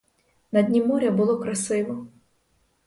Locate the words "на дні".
0.51-0.81